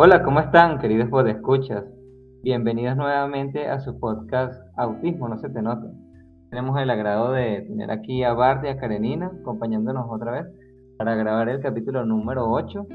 [0.00, 1.84] Hola, ¿cómo están, queridos podescuchas?
[2.44, 5.90] Bienvenidos nuevamente a su podcast Autismo, no se te nota.
[6.50, 10.46] Tenemos el agrado de tener aquí a Bart y a Karenina acompañándonos otra vez
[10.98, 12.86] para grabar el capítulo número 8.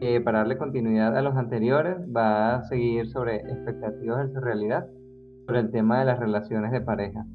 [0.00, 4.86] Que para darle continuidad a los anteriores va a seguir sobre expectativas su realidad,
[5.46, 7.26] sobre el tema de las relaciones de pareja.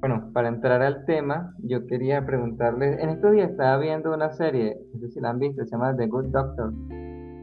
[0.00, 4.74] Bueno, para entrar al tema, yo quería preguntarles, en estos días estaba viendo una serie,
[4.94, 6.72] no sé si la han visto, se llama The Good Doctor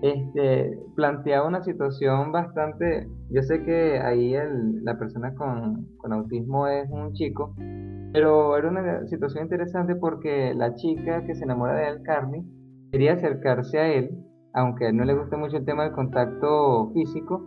[0.01, 6.67] este, planteaba una situación bastante, yo sé que ahí el, la persona con, con, autismo
[6.67, 7.53] es un chico,
[8.11, 12.43] pero era una situación interesante porque la chica que se enamora de él, Carly,
[12.91, 14.09] quería acercarse a él,
[14.53, 17.45] aunque a él no le gusta mucho el tema del contacto físico,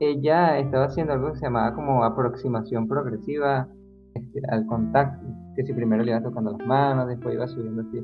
[0.00, 3.68] ella estaba haciendo algo que se llamaba como aproximación progresiva
[4.14, 8.02] este, al contacto, que si primero le iba tocando las manos, después iba subiendo así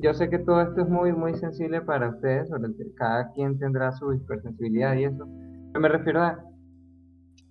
[0.00, 3.92] yo sé que todo esto es muy, muy sensible para ustedes, sobre cada quien tendrá
[3.92, 5.28] su hipersensibilidad y eso.
[5.72, 6.44] Pero me refiero a,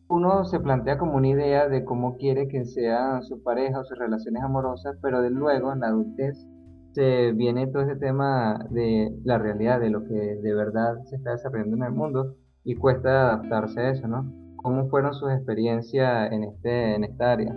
[0.10, 3.98] uno se plantea como una idea de cómo quiere que sea su pareja o sus
[3.98, 6.46] relaciones amorosas, pero de luego en la adultez
[6.94, 11.32] se viene todo ese tema de la realidad, de lo que de verdad se está
[11.32, 14.26] desarrollando en el mundo y cuesta adaptarse a eso, ¿no?
[14.58, 17.56] ¿Cómo fueron sus experiencias en, este, en esta área?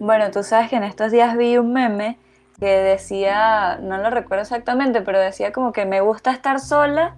[0.00, 2.18] Bueno, tú sabes que en estos días vi un meme
[2.58, 7.16] que decía, no lo recuerdo exactamente, pero decía como que me gusta estar sola,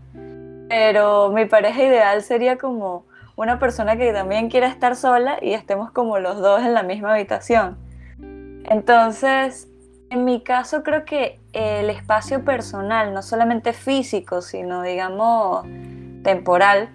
[0.68, 3.04] pero mi pareja ideal sería como
[3.36, 7.12] una persona que también quiera estar sola y estemos como los dos en la misma
[7.14, 7.76] habitación.
[8.64, 9.68] Entonces,
[10.10, 15.66] en mi caso creo que el espacio personal, no solamente físico, sino digamos
[16.22, 16.90] temporal,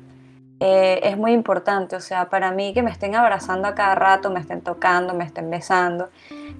[0.60, 1.96] eh, es muy importante.
[1.96, 5.24] O sea, para mí que me estén abrazando a cada rato, me estén tocando, me
[5.24, 6.10] estén besando,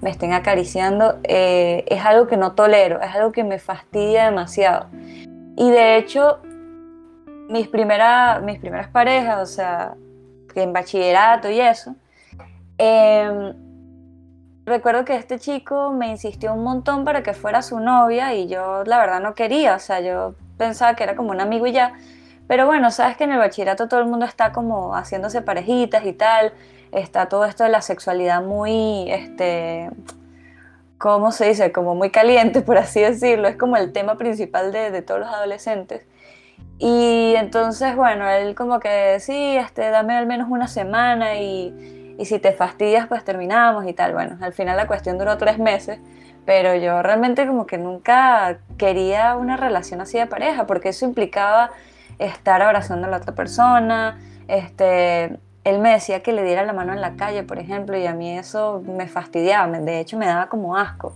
[0.02, 4.88] me estén acariciando, eh, es algo que no tolero, es algo que me fastidia demasiado.
[5.56, 6.40] Y de hecho,
[7.48, 9.94] mis, mis primeras parejas, o sea,
[10.56, 11.94] en bachillerato y eso,
[12.78, 13.54] em,
[14.66, 18.82] recuerdo que este chico me insistió un montón para que fuera su novia y yo
[18.84, 21.94] la verdad no quería, o sea, yo pensaba que era como un amigo y ya.
[22.48, 26.12] Pero bueno, sabes que en el bachillerato todo el mundo está como haciéndose parejitas y
[26.12, 26.52] tal
[26.92, 29.90] está todo esto de la sexualidad muy, este,
[30.98, 31.72] ¿cómo se dice?
[31.72, 33.48] Como muy caliente, por así decirlo.
[33.48, 36.06] Es como el tema principal de, todos los adolescentes.
[36.78, 42.24] Y entonces, bueno, él como que, sí, este, dame al menos una semana y, y
[42.24, 44.12] si te fastidias, pues terminamos y tal.
[44.12, 45.98] Bueno, al final la cuestión duró tres meses,
[46.44, 51.70] pero yo realmente como que nunca quería una relación así de pareja, porque eso implicaba
[52.18, 56.92] estar abrazando a la otra persona, este, él me decía que le diera la mano
[56.92, 60.48] en la calle, por ejemplo, y a mí eso me fastidiaba, de hecho me daba
[60.48, 61.14] como asco.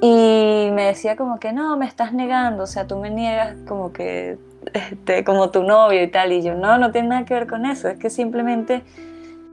[0.00, 3.92] Y me decía como que no, me estás negando, o sea, tú me niegas como
[3.92, 4.38] que,
[4.72, 7.66] este, como tu novio y tal, y yo no, no tiene nada que ver con
[7.66, 8.82] eso, es que simplemente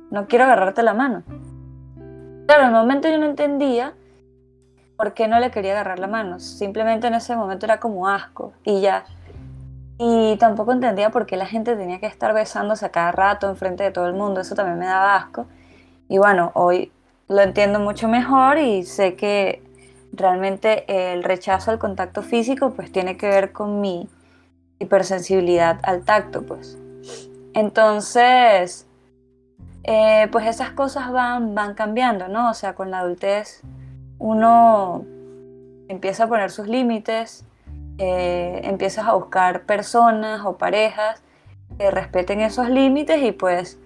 [0.10, 1.24] no quiero agarrarte la mano.
[2.48, 3.94] Claro, en el momento yo no entendía
[4.98, 8.54] por qué no le quería agarrar la mano, simplemente en ese momento era como asco
[8.64, 9.04] y ya.
[10.04, 13.84] Y tampoco entendía por qué la gente tenía que estar besándose a cada rato enfrente
[13.84, 15.46] de todo el mundo, eso también me daba asco.
[16.10, 16.92] Y bueno, hoy
[17.28, 19.62] lo entiendo mucho mejor y sé que
[20.12, 24.10] realmente el rechazo al contacto físico pues tiene que ver con mi
[24.80, 26.80] hipersensibilidad al tacto pues.
[27.54, 28.88] Entonces,
[29.84, 32.50] eh, pues esas cosas van, van cambiando, ¿no?
[32.50, 33.62] O sea, con la adultez
[34.18, 35.06] uno
[35.90, 37.46] empieza a poner sus límites,
[37.98, 41.22] eh, empiezas a buscar personas o parejas
[41.78, 43.80] que respeten esos límites y pues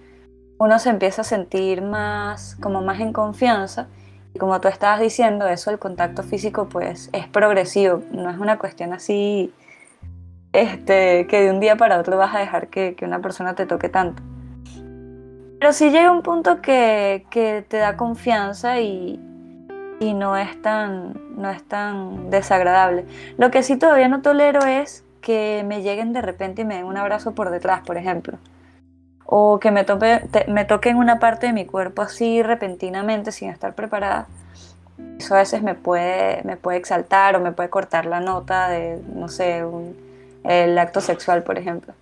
[0.58, 3.88] uno se empieza a sentir más, como más en confianza.
[4.34, 8.58] Y como tú estabas diciendo, eso el contacto físico pues es progresivo, no es una
[8.58, 9.52] cuestión así
[10.52, 13.66] este, que de un día para otro vas a dejar que, que una persona te
[13.66, 14.22] toque tanto.
[15.58, 19.20] Pero sí llega un punto que, que te da confianza y,
[20.00, 23.04] y no es tan, no es tan desagradable.
[23.38, 26.84] Lo que sí todavía no tolero es que me lleguen de repente y me den
[26.84, 28.38] un abrazo por detrás, por ejemplo.
[29.24, 33.74] O que me, tope, me toquen una parte de mi cuerpo así repentinamente sin estar
[33.74, 34.26] preparada.
[35.18, 39.02] Eso a veces me puede, me puede exaltar o me puede cortar la nota de,
[39.14, 39.64] no sé,
[40.44, 41.94] el acto sexual, por ejemplo.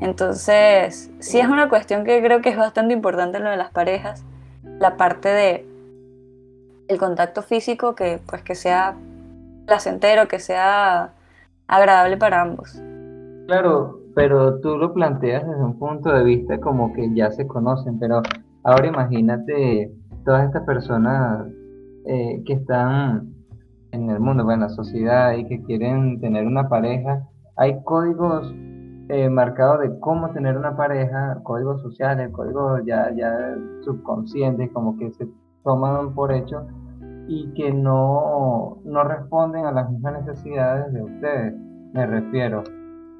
[0.00, 3.70] Entonces, sí es una cuestión que creo que es bastante importante en lo de las
[3.70, 4.22] parejas,
[4.78, 5.66] la parte de
[6.90, 8.96] el contacto físico que pues que sea
[9.66, 11.12] placentero, que sea
[11.68, 12.82] agradable para ambos.
[13.46, 17.98] Claro, pero tú lo planteas desde un punto de vista como que ya se conocen,
[17.98, 18.22] pero
[18.64, 19.92] ahora imagínate
[20.24, 21.46] todas estas personas
[22.06, 23.32] eh, que están
[23.92, 27.26] en el mundo, en la sociedad y que quieren tener una pareja,
[27.56, 28.52] hay códigos
[29.08, 35.10] eh, marcado de cómo tener una pareja, códigos sociales, códigos ya, ya subconscientes, como que
[35.12, 35.28] se
[35.64, 36.66] toman por hecho
[37.28, 41.54] y que no, no responden a las mismas necesidades de ustedes.
[41.92, 42.62] Me refiero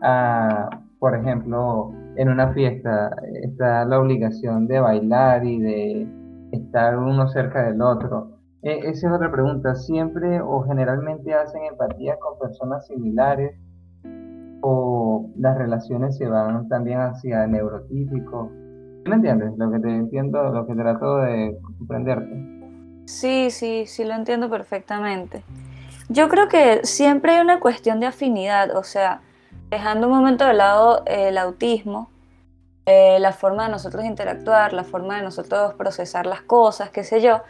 [0.03, 0.69] a,
[0.99, 3.11] por ejemplo, en una fiesta
[3.43, 6.09] está la obligación de bailar y de
[6.53, 8.39] estar uno cerca del otro.
[8.63, 9.75] E, esa es otra pregunta.
[9.75, 13.59] ¿Siempre o generalmente hacen empatía con personas similares?
[14.63, 18.51] ¿O las relaciones se van también hacia neurotípico?
[19.07, 19.57] ¿Me entiendes?
[19.57, 22.60] Lo que te entiendo, lo que trato de comprenderte.
[23.11, 25.43] Sí, sí, sí lo entiendo perfectamente.
[26.09, 29.21] Yo creo que siempre hay una cuestión de afinidad, o sea,
[29.69, 32.09] dejando un momento de lado el autismo,
[32.87, 37.21] eh, la forma de nosotros interactuar, la forma de nosotros procesar las cosas, qué sé
[37.21, 37.43] yo,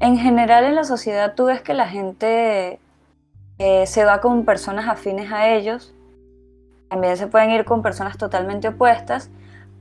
[0.00, 2.80] en general en la sociedad tú ves que la gente
[3.58, 5.94] eh, se va con personas afines a ellos,
[6.90, 9.30] también se pueden ir con personas totalmente opuestas,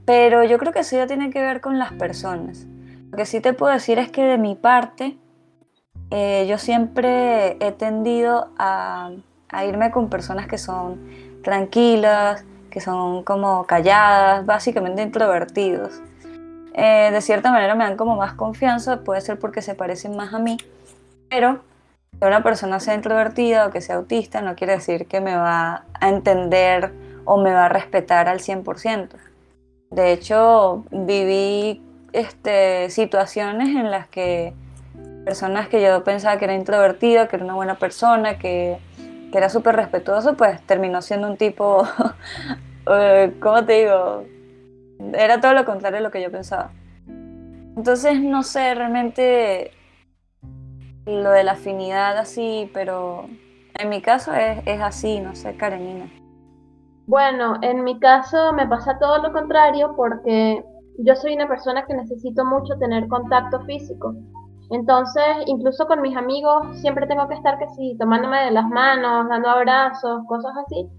[0.05, 2.67] pero yo creo que eso ya tiene que ver con las personas.
[3.11, 5.17] Lo que sí te puedo decir es que de mi parte,
[6.11, 9.11] eh, yo siempre he tendido a,
[9.49, 10.99] a irme con personas que son
[11.43, 16.01] tranquilas, que son como calladas, básicamente introvertidos.
[16.73, 20.33] Eh, de cierta manera me dan como más confianza, puede ser porque se parecen más
[20.33, 20.57] a mí,
[21.29, 21.61] pero
[22.19, 25.85] que una persona sea introvertida o que sea autista no quiere decir que me va
[25.93, 26.91] a entender
[27.23, 29.09] o me va a respetar al 100%.
[29.91, 31.81] De hecho, viví
[32.15, 34.53] este, situaciones en las que
[35.25, 38.77] personas que yo pensaba que era introvertida, que era una buena persona, que,
[39.31, 41.85] que era súper respetuoso, pues terminó siendo un tipo,
[42.91, 44.23] eh, ¿cómo te digo?
[45.13, 46.71] Era todo lo contrario de lo que yo pensaba.
[47.07, 49.71] Entonces, no sé, realmente
[51.05, 53.27] lo de la afinidad así, pero
[53.77, 56.09] en mi caso es, es así, no sé, Karenina.
[57.07, 60.63] Bueno, en mi caso me pasa todo lo contrario porque
[60.99, 64.13] yo soy una persona que necesito mucho tener contacto físico.
[64.71, 69.29] Entonces, incluso con mis amigos, siempre tengo que estar que sí, tomándome de las manos,
[69.29, 70.89] dando abrazos, cosas así.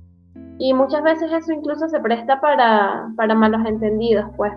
[0.59, 4.53] Y muchas veces eso incluso se presta para, para malos entendidos, pues.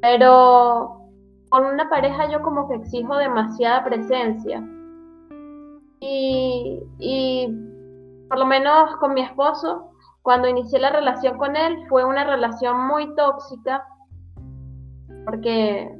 [0.00, 1.02] Pero
[1.50, 4.62] con una pareja yo como que exijo demasiada presencia.
[6.00, 7.48] Y, y
[8.28, 9.90] por lo menos con mi esposo,
[10.22, 13.84] cuando inicié la relación con él, fue una relación muy tóxica,
[15.26, 15.92] porque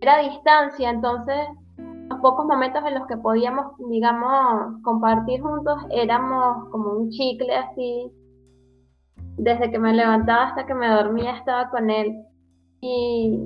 [0.00, 1.36] era distancia, entonces
[2.08, 8.10] los pocos momentos en los que podíamos, digamos, compartir juntos éramos como un chicle así.
[9.36, 12.24] Desde que me levantaba hasta que me dormía estaba con él.
[12.80, 13.38] Y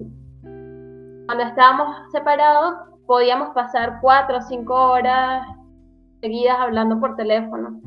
[1.27, 2.75] cuando estábamos separados
[3.07, 5.47] podíamos pasar cuatro o cinco horas
[6.21, 7.81] seguidas hablando por teléfono.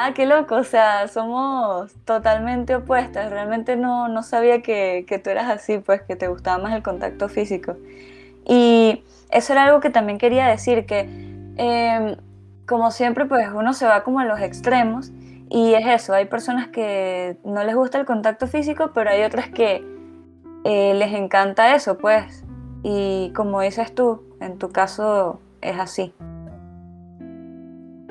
[0.00, 3.32] Ah, qué loco, o sea, somos totalmente opuestas.
[3.32, 6.84] Realmente no, no sabía que, que, tú eras así, pues que te gustaba más el
[6.84, 7.74] contacto físico.
[8.46, 9.02] Y
[9.32, 11.00] eso era algo que también quería decir, que
[11.56, 12.14] em,
[12.64, 15.10] como siempre, pues uno se va como a los extremos
[15.50, 19.48] y es eso, hay personas que no les gusta el contacto físico, pero hay otras
[19.48, 19.84] que
[20.62, 22.44] eh, les encanta eso, pues.
[22.84, 26.14] Y como dices tú, en tu caso es así.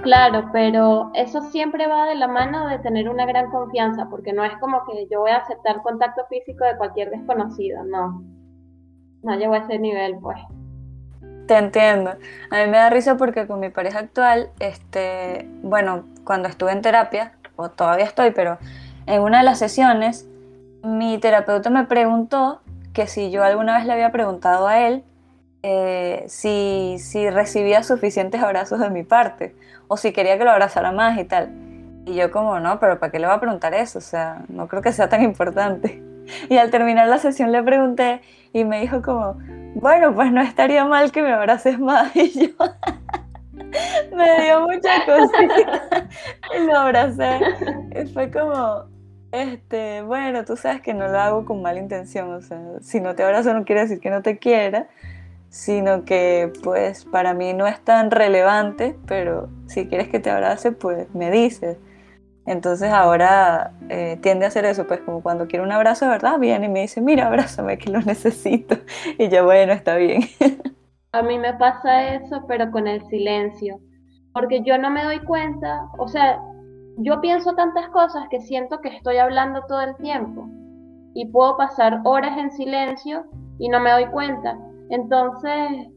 [0.07, 4.45] Claro, pero eso siempre va de la mano de tener una gran confianza, porque no
[4.45, 8.23] es como que yo voy a aceptar contacto físico de cualquier desconocido, no.
[9.21, 10.37] No llego a ese nivel, pues.
[11.47, 12.11] Te entiendo.
[12.51, 16.81] A mí me da risa porque con mi pareja actual, este, bueno, cuando estuve en
[16.81, 18.59] terapia, o todavía estoy, pero
[19.07, 20.25] en una de las sesiones,
[20.83, 22.61] mi terapeuta me preguntó
[22.93, 25.03] que si yo alguna vez le había preguntado a él
[25.69, 29.53] eh, si, si recibía suficientes abrazos de mi parte
[29.89, 31.49] o si quería que lo abrazara más y tal.
[32.05, 33.97] Y yo como, no, pero ¿para qué le va a preguntar eso?
[33.97, 36.01] O sea, no creo que sea tan importante.
[36.49, 38.21] Y al terminar la sesión le pregunté
[38.51, 39.37] y me dijo como,
[39.75, 42.15] bueno, pues no estaría mal que me abraces más.
[42.15, 42.49] Y yo
[44.15, 46.07] me dio mucha cosita
[46.57, 47.39] y lo abracé.
[47.93, 48.85] Y fue como,
[49.33, 52.33] este, bueno, tú sabes que no lo hago con mala intención.
[52.33, 54.87] O sea, si no te abrazo no quiere decir que no te quiera,
[55.57, 60.71] sino que pues para mí no es tan relevante, pero si quieres que te abrace,
[60.71, 61.79] pues me dices.
[62.45, 66.37] Entonces ahora eh, tiende a hacer eso, pues como cuando quiero un abrazo, ¿verdad?
[66.37, 68.75] Viene y me dice, mira, abrázame que lo necesito.
[69.17, 70.21] Y yo, bueno, está bien.
[71.11, 73.79] A mí me pasa eso, pero con el silencio.
[74.33, 76.39] Porque yo no me doy cuenta, o sea,
[76.97, 80.47] yo pienso tantas cosas que siento que estoy hablando todo el tiempo.
[81.15, 83.25] Y puedo pasar horas en silencio
[83.57, 84.55] y no me doy cuenta.
[84.89, 85.87] Entonces,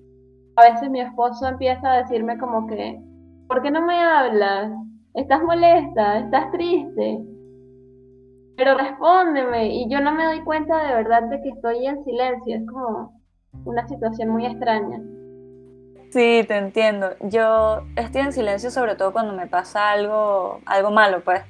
[0.56, 3.00] a veces mi esposo empieza a decirme como que,
[3.48, 4.72] ¿por qué no me hablas?
[5.14, 6.18] ¿estás molesta?
[6.20, 7.20] ¿Estás triste?
[8.56, 9.74] Pero respóndeme.
[9.74, 12.56] Y yo no me doy cuenta de verdad de que estoy en silencio.
[12.56, 13.20] Es como
[13.64, 15.00] una situación muy extraña.
[16.10, 17.10] Sí, te entiendo.
[17.20, 21.42] Yo estoy en silencio sobre todo cuando me pasa algo, algo malo, pues.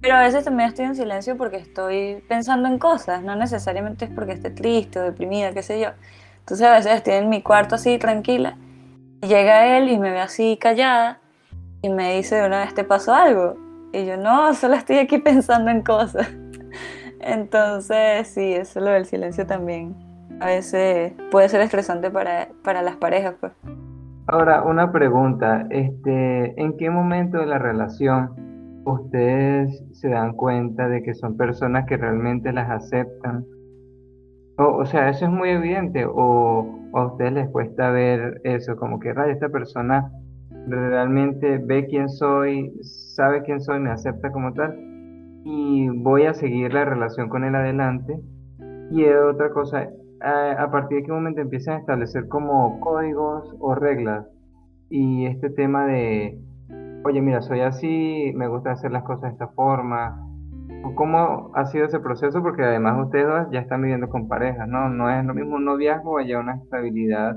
[0.00, 4.10] Pero a veces también estoy en silencio porque estoy pensando en cosas, no necesariamente es
[4.10, 5.88] porque esté triste o deprimida, qué sé yo.
[6.44, 8.58] Entonces a veces estoy en mi cuarto así tranquila
[9.22, 11.18] y llega él y me ve así callada
[11.80, 13.56] y me dice de una vez, ¿te pasó algo?
[13.94, 16.30] Y yo, no, solo estoy aquí pensando en cosas.
[17.20, 19.94] Entonces, sí, eso lo del silencio también.
[20.40, 23.52] A veces puede ser estresante para, para las parejas, pues.
[24.26, 28.44] Ahora, una pregunta, este, ¿en qué momento de la relación
[28.84, 33.44] ustedes se dan cuenta de que son personas que realmente las aceptan.
[34.56, 39.00] O, o sea, eso es muy evidente, o, a ustedes les cuesta ver eso, como
[39.00, 40.12] que, raya, esta persona
[40.68, 44.76] realmente ve quién soy, sabe quién soy, me acepta como tal,
[45.44, 48.18] y voy a seguir la relación con él adelante.
[48.90, 49.88] Y otra cosa,
[50.20, 54.26] a, a partir de qué momento empiezan a establecer como códigos o reglas,
[54.88, 56.38] y este tema de
[57.04, 60.20] oye, mira, soy así, me gusta hacer las cosas de esta forma.
[60.94, 62.42] ¿Cómo ha sido ese proceso?
[62.42, 64.90] Porque además ustedes dos ya están viviendo con parejas, ¿no?
[64.90, 67.36] No es lo mismo un noviazgo allá una estabilidad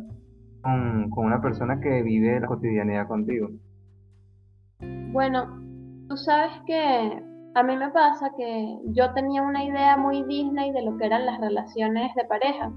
[0.61, 3.49] con, con una persona que vive la cotidianidad contigo.
[5.11, 5.45] Bueno,
[6.09, 7.23] tú sabes que
[7.55, 11.25] a mí me pasa que yo tenía una idea muy Disney de lo que eran
[11.25, 12.71] las relaciones de pareja.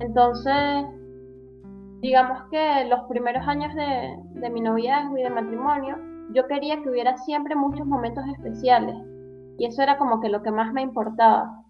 [0.00, 0.84] Entonces,
[2.00, 5.96] digamos que los primeros años de, de mi noviazgo y de matrimonio,
[6.34, 8.96] yo quería que hubiera siempre muchos momentos especiales
[9.58, 11.64] y eso era como que lo que más me importaba.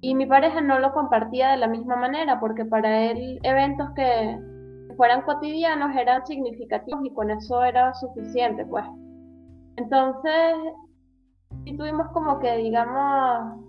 [0.00, 4.38] Y mi pareja no lo compartía de la misma manera porque para él eventos que
[4.96, 8.84] fueran cotidianos eran significativos y con eso era suficiente, pues.
[9.76, 10.54] Entonces,
[11.64, 13.60] sí tuvimos como que, digamos,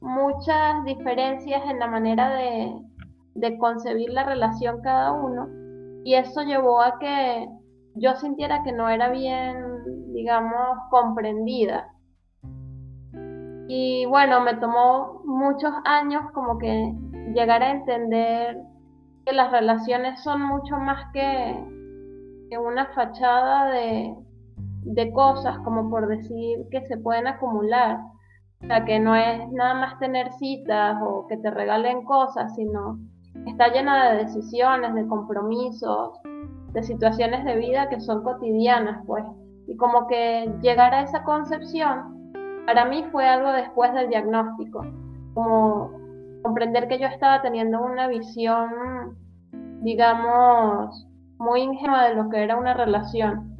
[0.00, 2.72] muchas diferencias en la manera de,
[3.34, 5.48] de concebir la relación cada uno
[6.04, 7.48] y eso llevó a que
[7.94, 11.92] yo sintiera que no era bien, digamos, comprendida.
[13.68, 16.94] Y bueno, me tomó muchos años como que
[17.34, 18.56] llegar a entender
[19.26, 21.54] que las relaciones son mucho más que,
[22.48, 24.14] que una fachada de,
[24.82, 27.98] de cosas, como por decir que se pueden acumular.
[28.62, 32.98] O sea, que no es nada más tener citas o que te regalen cosas, sino
[33.46, 36.18] está llena de decisiones, de compromisos,
[36.72, 39.24] de situaciones de vida que son cotidianas, pues.
[39.66, 42.32] Y como que llegar a esa concepción,
[42.66, 44.84] para mí fue algo después del diagnóstico,
[45.34, 45.90] como
[46.42, 49.16] comprender que yo estaba teniendo una visión,
[49.82, 51.06] digamos,
[51.38, 53.56] muy ingenua de lo que era una relación.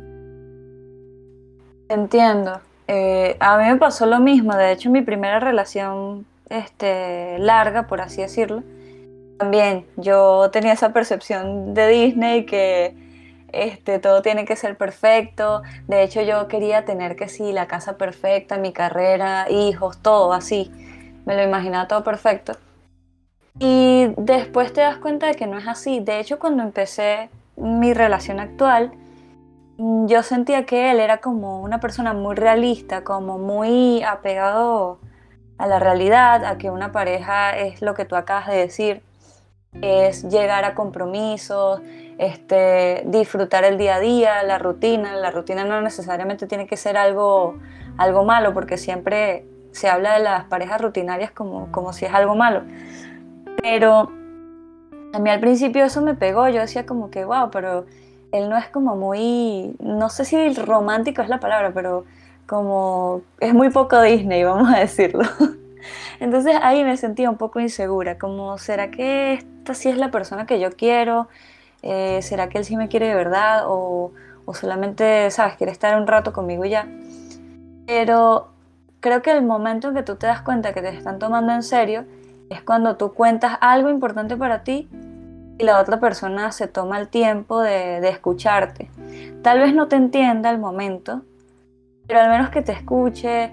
[1.88, 2.60] Entiendo.
[2.88, 4.54] Eh, a mí me pasó lo mismo.
[4.54, 8.62] De hecho, mi primera relación este, larga, por así decirlo,
[9.38, 12.94] también yo tenía esa percepción de Disney que
[13.52, 15.62] este, todo tiene que ser perfecto.
[15.86, 20.70] De hecho, yo quería tener que sí, la casa perfecta, mi carrera, hijos, todo así.
[21.24, 22.52] Me lo imaginaba todo perfecto.
[23.58, 26.00] Y después te das cuenta de que no es así.
[26.00, 28.92] De hecho, cuando empecé mi relación actual,
[29.78, 34.98] yo sentía que él era como una persona muy realista, como muy apegado
[35.58, 39.02] a la realidad, a que una pareja es lo que tú acabas de decir,
[39.82, 41.80] es llegar a compromisos,
[42.18, 45.14] este, disfrutar el día a día, la rutina.
[45.16, 47.58] La rutina no necesariamente tiene que ser algo,
[47.99, 52.35] algo malo, porque siempre se habla de las parejas rutinarias como, como si es algo
[52.35, 52.62] malo.
[53.62, 54.11] Pero
[55.12, 57.87] a mí al principio eso me pegó, yo decía como que, wow, pero
[58.32, 62.04] él no es como muy, no sé si romántico es la palabra, pero
[62.46, 65.25] como es muy poco Disney, vamos a decirlo.
[66.20, 70.46] Entonces ahí me sentía un poco insegura, como, ¿será que esta sí es la persona
[70.46, 71.28] que yo quiero?
[71.83, 73.64] Eh, ¿será que él sí me quiere de verdad?
[73.66, 74.12] O,
[74.45, 75.56] o solamente, ¿sabes?
[75.56, 76.88] Quiere estar un rato conmigo y ya.
[77.87, 78.49] Pero
[79.00, 81.62] creo que el momento en que tú te das cuenta que te están tomando en
[81.62, 82.04] serio
[82.50, 84.88] es cuando tú cuentas algo importante para ti
[85.59, 88.90] y la otra persona se toma el tiempo de, de, escucharte.
[89.42, 91.23] Tal vez no te entienda al momento,
[92.06, 93.52] pero al menos que te escuche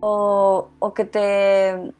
[0.00, 1.92] o, o que te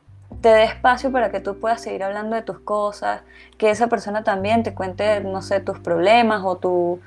[0.44, 3.22] te dé espacio para que tú puedas seguir hablando de tus cosas,
[3.56, 7.00] que esa persona también te cuente, no sé, tus problemas o, tu,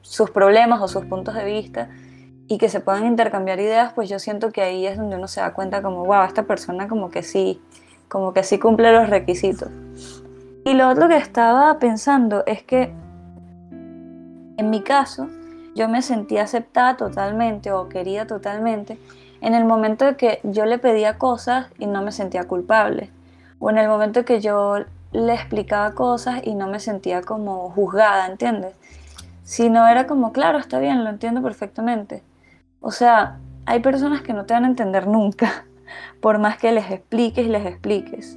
[0.00, 1.90] sus problemas o sus puntos de vista
[2.46, 5.42] y que se puedan intercambiar ideas, pues yo siento que ahí es donde uno se
[5.42, 7.60] da cuenta como, wow, esta persona como que sí,
[8.08, 9.68] como que sí cumple los requisitos.
[10.64, 12.90] Y lo otro que estaba pensando es que,
[14.56, 15.28] en mi caso,
[15.74, 18.98] yo me sentía aceptada totalmente o querida totalmente
[19.40, 23.10] en el momento de que yo le pedía cosas y no me sentía culpable.
[23.58, 24.78] O en el momento que yo
[25.12, 28.74] le explicaba cosas y no me sentía como juzgada, ¿entiendes?
[29.42, 32.22] Si no era como, claro, está bien, lo entiendo perfectamente.
[32.80, 35.64] O sea, hay personas que no te van a entender nunca,
[36.20, 38.36] por más que les expliques y les expliques.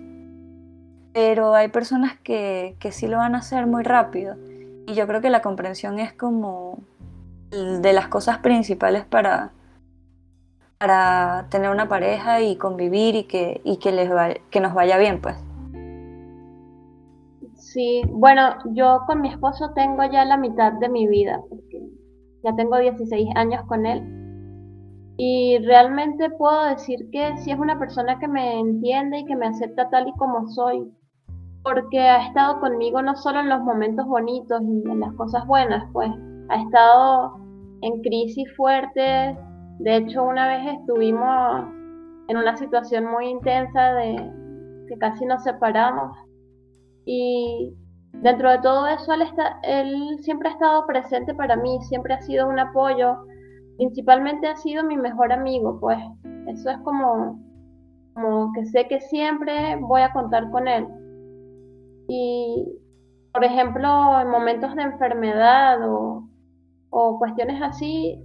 [1.14, 4.38] Pero hay personas que, que sí lo van a hacer muy rápido.
[4.88, 6.80] Y yo creo que la comprensión es como
[7.52, 9.52] de las cosas principales para,
[10.82, 14.10] para tener una pareja y convivir y que, y que, les
[14.50, 15.36] que nos vaya bien, pues.
[17.54, 21.88] Sí, bueno, yo con mi esposo tengo ya la mitad de mi vida, porque
[22.44, 24.02] ya tengo 16 años con él.
[25.18, 29.46] Y realmente puedo decir que sí es una persona que me entiende y que me
[29.46, 30.92] acepta tal y como soy,
[31.62, 35.88] porque ha estado conmigo no solo en los momentos bonitos y en las cosas buenas,
[35.94, 36.10] pues
[36.50, 37.40] ha estado
[37.84, 39.38] en crisis fuertes.
[39.84, 41.66] De hecho, una vez estuvimos
[42.28, 44.16] en una situación muy intensa de
[44.88, 46.16] que casi nos separamos
[47.06, 47.74] y
[48.14, 49.12] dentro de todo eso,
[49.64, 53.26] él, siempre ha estado presente para mí, siempre ha sido un apoyo,
[53.78, 55.98] principalmente ha sido mi mejor amigo, pues
[56.48, 57.42] eso es como,
[58.14, 60.86] como que sé que siempre voy a contar con él.
[62.08, 62.68] Y,
[63.34, 66.28] por ejemplo, en momentos de enfermedad o,
[66.92, 68.22] o cuestiones así,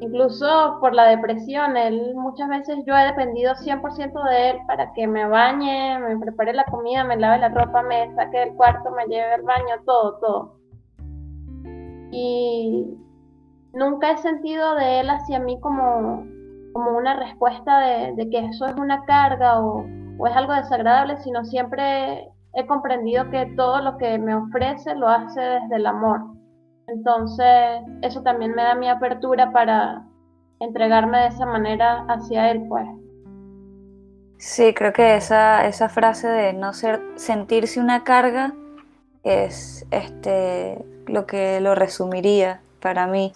[0.00, 5.06] Incluso por la depresión, él muchas veces yo he dependido 100% de él para que
[5.06, 9.04] me bañe, me prepare la comida, me lave la ropa, me saque del cuarto, me
[9.04, 10.56] lleve al baño, todo, todo.
[12.12, 12.96] Y
[13.74, 16.24] nunca he sentido de él hacia mí como,
[16.72, 19.84] como una respuesta de, que eso es una carga o,
[20.18, 25.08] o es algo desagradable, sino siempre he comprendido que todo lo que me ofrece lo
[25.08, 26.39] hace desde el amor.
[26.92, 30.04] Entonces, eso también me da mi apertura para
[30.58, 32.86] entregarme de esa manera hacia él, pues.
[34.38, 38.54] Sí, creo que esa, esa frase de no ser, sentirse una carga
[39.22, 43.32] es este, lo que lo resumiría para mí.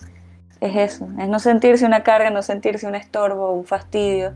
[0.60, 4.32] Es eso, es no sentirse una carga, no sentirse un estorbo, un fastidio,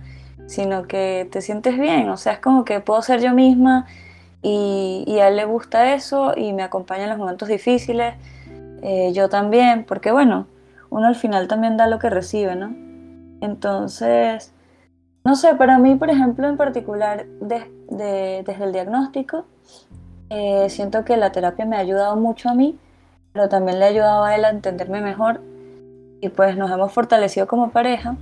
[0.47, 3.87] sino que te sientes bien, o sea, es como que puedo ser yo misma
[4.43, 8.15] y, y a él le gusta eso y me acompaña en los momentos difíciles
[8.83, 10.47] eh, yo también, porque bueno,
[10.91, 12.75] uno al final también da lo que recibe, ¿no?
[13.41, 14.53] Entonces,
[15.25, 19.45] no sé, para mí, por ejemplo, en particular, desde el diagnóstico,
[20.31, 22.79] eh, siento que la terapia me ha ayudado mucho a mí,
[23.33, 25.41] pero también le ha ayudado a él a entenderme mejor
[26.21, 28.17] y pues nos hemos fortalecido como pareja.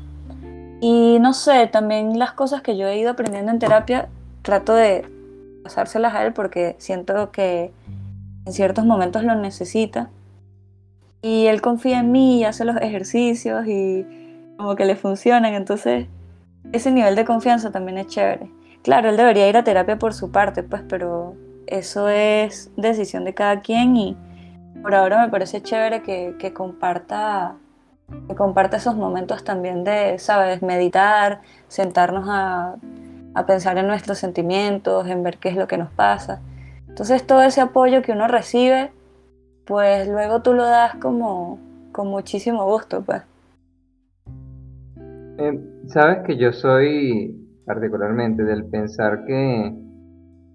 [0.81, 4.09] Y no sé, también las cosas que yo he ido aprendiendo en terapia,
[4.43, 5.07] trato de
[5.65, 7.73] pasárselas a él porque siento que
[8.45, 10.11] en ciertos momentos lo necesita
[11.27, 14.07] y él confía en mí y hace los ejercicios y
[14.57, 15.55] como que le funcionan.
[15.55, 16.07] Entonces,
[16.71, 18.49] ese nivel de confianza también es chévere.
[18.85, 21.35] Claro, él debería ir a terapia por su parte, pues, pero
[21.67, 24.17] eso es decisión de cada quien y
[24.83, 27.57] por ahora me parece chévere que, que comparta
[28.29, 32.77] que comparta esos momentos también de, sabes, meditar, sentarnos a,
[33.35, 36.41] a pensar en nuestros sentimientos, en ver qué es lo que nos pasa.
[36.87, 38.93] Entonces todo ese apoyo que uno recibe
[39.67, 41.59] pues luego tú lo das como
[41.93, 43.23] con muchísimo gusto, pues.
[45.39, 49.73] Eh, Sabes que yo soy particularmente del pensar que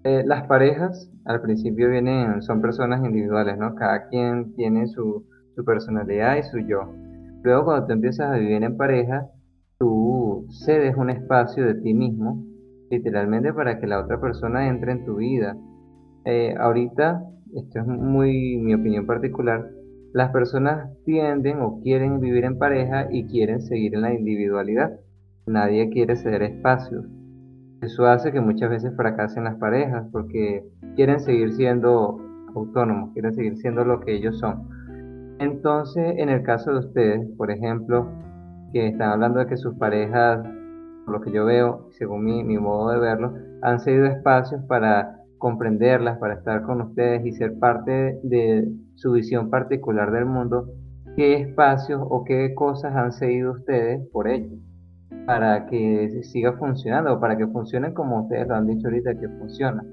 [0.04, 3.74] eh, las parejas al principio vienen, son personas individuales, ¿no?
[3.74, 6.92] Cada quien tiene su, su personalidad y su yo.
[7.42, 9.26] Luego cuando tú empiezas a vivir en pareja,
[9.78, 12.44] tú cedes un espacio de ti mismo,
[12.90, 15.56] literalmente para que la otra persona entre en tu vida.
[16.26, 17.22] Eh, ahorita
[17.54, 19.70] esto es muy mi opinión particular,
[20.12, 25.00] las personas tienden o quieren vivir en pareja y quieren seguir en la individualidad.
[25.46, 27.06] Nadie quiere ceder espacios.
[27.80, 32.20] Eso hace que muchas veces fracasen las parejas porque quieren seguir siendo
[32.54, 34.68] autónomos, quieren seguir siendo lo que ellos son.
[35.38, 38.06] Entonces, en el caso de ustedes, por ejemplo,
[38.72, 40.46] que están hablando de que sus parejas,
[41.04, 45.21] por lo que yo veo, según mi, mi modo de verlo, han cedido espacios para
[45.42, 50.68] comprenderlas, para estar con ustedes y ser parte de su visión particular del mundo,
[51.16, 54.56] qué espacios o qué cosas han seguido ustedes por ello,
[55.26, 59.28] para que siga funcionando o para que funcionen como ustedes lo han dicho ahorita que
[59.30, 59.84] funciona.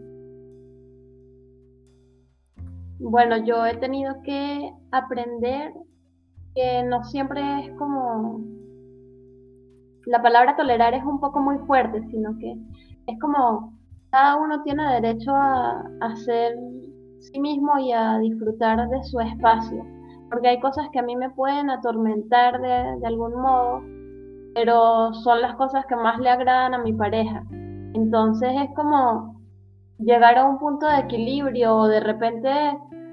[2.99, 5.73] Bueno, yo he tenido que aprender
[6.53, 8.45] que no siempre es como
[10.05, 12.55] la palabra tolerar es un poco muy fuerte, sino que
[13.07, 13.78] es como
[14.11, 16.55] cada uno tiene derecho a, a ser
[17.19, 19.85] sí mismo y a disfrutar de su espacio.
[20.29, 23.81] porque hay cosas que a mí me pueden atormentar de, de algún modo,
[24.53, 27.43] pero son las cosas que más le agradan a mi pareja.
[27.93, 29.39] Entonces es como
[29.97, 32.49] llegar a un punto de equilibrio o de repente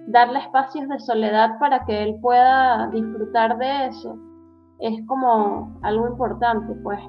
[0.08, 4.16] darle espacios de soledad para que él pueda disfrutar de eso.
[4.78, 7.00] Es como algo importante, pues.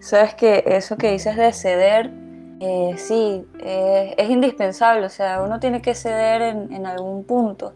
[0.00, 2.10] Sabes que eso que dices de ceder,
[2.62, 7.72] eh, sí, eh, es indispensable, o sea, uno tiene que ceder en, algún punto.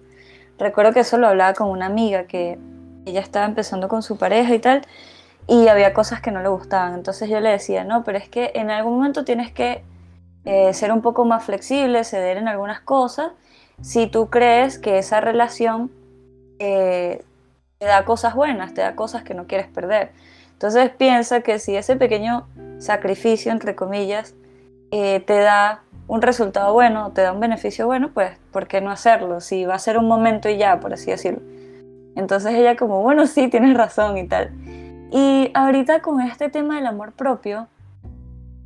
[0.59, 2.59] Recuerdo que eso lo hablaba con una amiga que
[3.07, 4.83] ella estaba empezando con su pareja y tal,
[5.47, 6.93] y había cosas que no le gustaban.
[6.95, 9.83] Entonces yo le decía, no, pero es que en algún momento tienes que
[10.45, 13.33] eh, ser un poco más flexible, ceder en algunas cosas,
[13.81, 15.91] si tú crees que esa relación
[16.59, 17.25] te
[17.81, 20.13] da cosas buenas, te da cosas que no quieres perder.
[20.53, 22.47] Entonces piensa que si ese pequeño
[22.79, 24.35] sacrificio, entre comillas,
[24.97, 28.93] eh, te da un resultado bueno, te da un beneficio bueno, pues ¿por qué no
[28.93, 29.41] hacerlo?
[29.41, 31.41] Si va a ser un momento y ya, por así decirlo.
[32.15, 34.53] Entonces ella como, bueno, sí, tienes razón y tal.
[35.11, 37.67] Y ahorita con este tema del amor propio,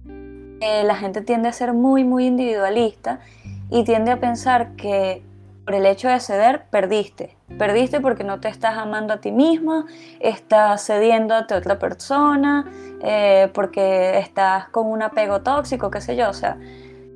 [0.04, 3.20] eh, la gente tiende a ser muy, muy individualista
[3.70, 5.22] y tiende a pensar que
[5.64, 7.37] por el hecho de ceder, perdiste.
[7.56, 9.86] Perdiste porque no te estás amando a ti mismo,
[10.20, 12.66] estás cediendo a otra persona,
[13.02, 16.28] eh, porque estás con un apego tóxico, qué sé yo.
[16.28, 16.58] O sea,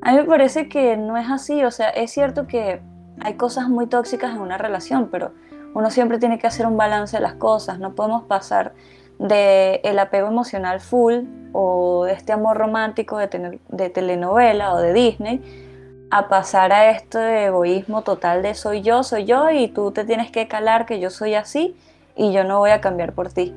[0.01, 1.62] a mí me parece que no es así.
[1.64, 2.81] O sea, es cierto que
[3.21, 5.33] hay cosas muy tóxicas en una relación, pero
[5.75, 7.79] uno siempre tiene que hacer un balance de las cosas.
[7.79, 8.73] No podemos pasar
[9.18, 15.71] de el apego emocional full o de este amor romántico de telenovela o de Disney
[16.12, 20.31] a pasar a este egoísmo total de soy yo, soy yo y tú te tienes
[20.31, 21.75] que calar que yo soy así
[22.14, 23.55] y yo no voy a cambiar por ti.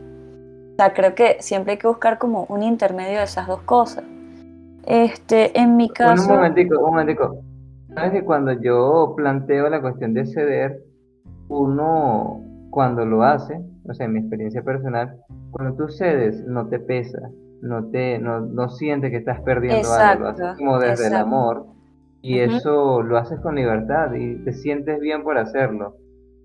[0.71, 4.05] O sea, creo que siempre hay que buscar como un intermedio de esas dos cosas.
[4.85, 6.23] Este, en mi caso...
[6.23, 7.39] un momentico, un momentico.
[7.93, 10.81] Sabes que cuando yo planteo la cuestión de ceder,
[11.49, 15.17] uno cuando lo hace, o sea, en mi experiencia personal,
[15.51, 17.19] cuando tú cedes no te pesa,
[17.61, 21.74] no te no, no sientes que estás perdiendo algo, lo haces como desde el amor
[22.25, 25.95] y eso lo haces con libertad y te sientes bien por hacerlo.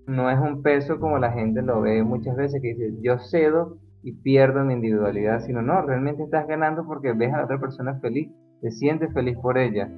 [0.05, 3.77] No es un peso como la gente lo ve muchas veces que dice, yo cedo
[4.03, 7.99] y pierdo mi individualidad, sino no, realmente estás ganando porque ves a la otra persona
[7.99, 8.29] feliz,
[8.61, 9.89] te sientes feliz por ella.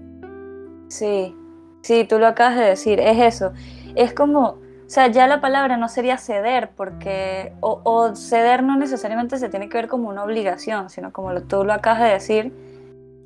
[0.88, 1.36] Sí,
[1.82, 3.52] sí, tú lo acabas de decir, es eso.
[3.96, 9.38] Es como, o sea, ya la palabra no sería ceder, porque, o, ceder no necesariamente
[9.38, 12.54] se tiene que ver como una obligación, sino como tú lo acabas de decir,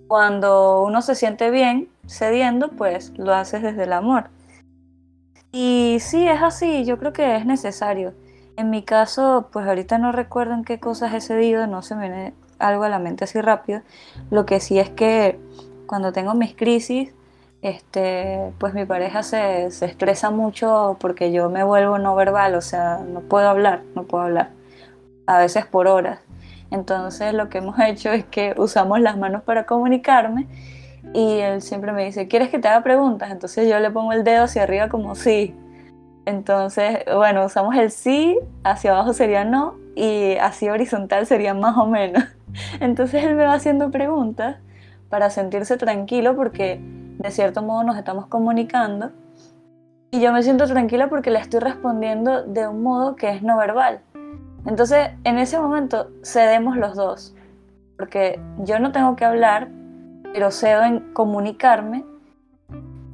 [0.08, 4.30] cuando uno se siente bien cediendo, pues lo haces desde el amor.
[5.52, 8.14] Y sí, es así, yo creo que es necesario.
[8.58, 12.10] En mi caso, pues ahorita no recuerdo en qué cosas he cedido, no se me
[12.10, 13.82] viene algo a la mente así rápido.
[14.32, 15.40] Lo que sí es que
[15.86, 17.14] cuando tengo mis crisis,
[17.62, 22.62] este, pues mi pareja se, se, estresa mucho porque yo me vuelvo no verbal, o
[22.62, 24.52] sea, no puedo hablar, no puedo hablar,
[25.26, 26.20] a veces por horas.
[26.72, 30.48] Entonces lo que hemos hecho es que usamos las manos para comunicarme
[31.14, 33.32] y él siempre me dice, ¿quieres que te haga preguntas?
[33.32, 35.56] Entonces yo le pongo el dedo hacia arriba como sí.
[36.26, 41.88] Entonces, bueno, usamos el sí, hacia abajo sería no y así horizontal sería más o
[41.88, 42.24] menos.
[42.80, 44.58] Entonces él me va haciendo preguntas
[45.10, 49.12] para sentirse tranquilo porque de cierto modo nos estamos comunicando
[50.12, 53.58] y yo me siento tranquila porque le estoy respondiendo de un modo que es no
[53.58, 54.00] verbal.
[54.66, 57.36] Entonces, en ese momento cedemos los dos,
[57.98, 59.70] porque yo no tengo que hablar,
[60.34, 62.06] pero cedo en comunicarme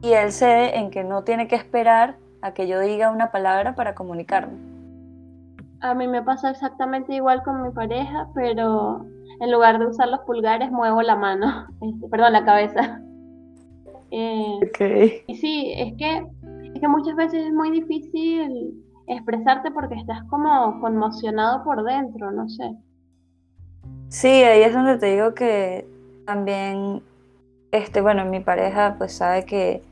[0.02, 3.74] y él cede en que no tiene que esperar a que yo diga una palabra
[3.76, 4.58] para comunicarme.
[5.80, 9.06] A mí me pasa exactamente igual con mi pareja, pero
[9.40, 13.02] en lugar de usar los pulgares muevo la mano, este, perdón, la cabeza.
[14.16, 16.24] Eh, y sí, es que,
[16.76, 22.48] es que muchas veces es muy difícil expresarte porque estás como conmocionado por dentro, no
[22.48, 22.76] sé.
[24.10, 25.88] Sí, ahí es donde te digo que
[26.26, 27.02] también,
[27.72, 29.84] este, bueno, mi pareja pues sabe que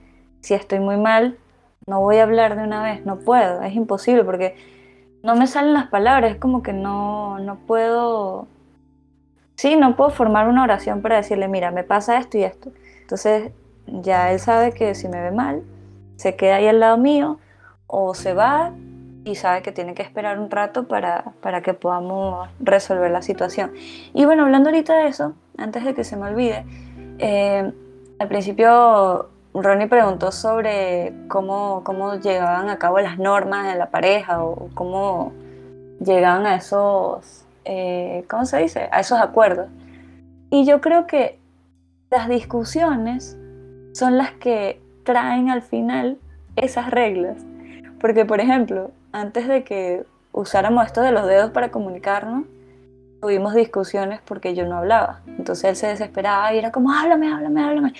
[0.42, 1.38] si estoy muy mal,
[1.88, 4.56] no voy a hablar de una vez, no puedo, es imposible porque
[5.24, 8.48] no me salen las palabras, es como que no, no puedo,
[9.56, 12.72] sí, no puedo formar una oración para decirle, mira, me pasa esto y esto.
[13.02, 13.52] Entonces
[13.86, 15.64] ya él sabe que si me ve mal,
[16.16, 17.40] se queda ahí al lado mío
[17.88, 18.74] o se va
[19.24, 23.72] y sabe que tiene que esperar un rato para, para que podamos resolver la situación.
[24.14, 26.66] Y bueno, hablando ahorita de eso, antes de que se me olvide,
[27.20, 27.72] eh,
[28.20, 34.44] al principio Ronnie preguntó sobre cómo, cómo llegaban a cabo las normas de la pareja
[34.44, 35.34] o cómo
[36.04, 38.90] llegaban a esos, eh, ¿cómo se dice?
[38.92, 39.68] A esos acuerdos.
[40.50, 41.38] Y yo creo que
[42.10, 43.38] las discusiones
[43.94, 46.18] son las que traen al final
[46.56, 47.38] esas reglas.
[48.00, 52.46] porque por ejemplo, antes de que usáramos esto de los dedos para comunicarnos,
[53.22, 55.22] tuvimos discusiones porque yo no hablaba.
[55.28, 57.94] Entonces él se desesperaba y era como, háblame, háblame, háblame.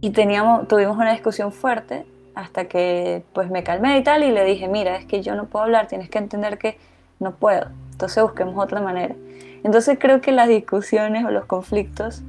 [0.00, 4.44] Y teníamos, tuvimos una discusión fuerte hasta que pues me calmé y tal y le
[4.44, 6.78] dije, mira, es que yo no puedo hablar, tienes que entender que
[7.18, 7.68] no puedo.
[7.92, 9.14] Entonces busquemos otra manera.
[9.62, 12.22] Entonces creo que las discusiones o los conflictos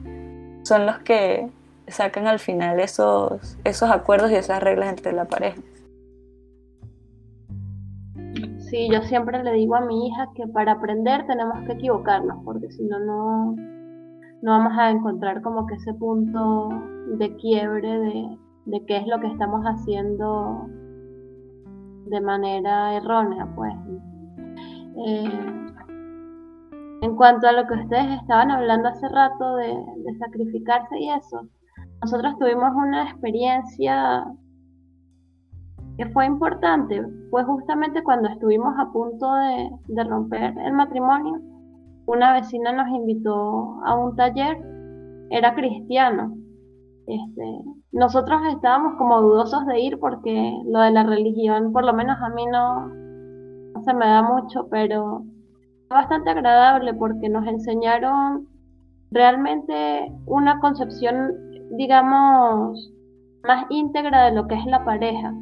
[0.63, 1.47] son los que
[1.87, 5.57] sacan al final esos, esos acuerdos y esas reglas entre la pareja.
[8.69, 12.71] Sí, yo siempre le digo a mi hija que para aprender tenemos que equivocarnos, porque
[12.71, 13.55] si no, no,
[14.41, 16.69] vamos a encontrar como que ese punto
[17.17, 20.67] de quiebre de, de qué es lo que estamos haciendo
[22.07, 23.73] de manera errónea, pues.
[25.07, 25.65] Eh,
[27.01, 29.75] en cuanto a lo que ustedes estaban hablando hace rato de,
[30.19, 31.47] sacrificarse y eso,
[32.01, 34.25] nosotros tuvimos una experiencia
[35.97, 37.03] que fue importante.
[37.29, 39.27] Fue justamente cuando estuvimos a punto
[39.87, 41.39] de, romper el matrimonio.
[42.05, 44.57] Una vecina nos invitó a un taller,
[45.29, 46.35] era cristiano.
[47.07, 52.17] Este, nosotros estábamos como dudosos de ir porque lo de la religión, por lo menos
[52.21, 55.23] a mí no, no se me da mucho, pero
[55.89, 58.47] bastante agradable porque nos enseñaron
[59.11, 61.31] realmente una concepción,
[61.77, 62.91] digamos,
[63.43, 65.33] más íntegra de lo que es la pareja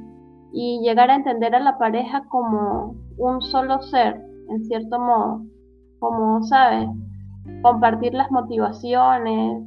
[0.54, 5.42] y llegar a entender a la pareja como un solo ser, en cierto modo,
[6.00, 6.88] como, ¿sabes?
[7.64, 9.64] Compartir las motivaciones.